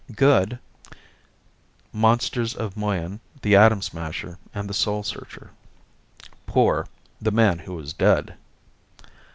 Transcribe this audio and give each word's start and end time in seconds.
Good 0.15 0.57
"Monsters 1.93 2.55
of 2.55 2.75
Moyen," 2.75 3.19
"The 3.43 3.55
Atom 3.55 3.83
Smasher" 3.83 4.39
and 4.51 4.67
"The 4.67 4.73
Soul 4.73 5.03
Searcher." 5.03 5.51
Poor 6.47 6.87
"The 7.21 7.29
Man 7.29 7.59
Who 7.59 7.75
Was 7.75 7.93
Dead." 7.93 8.33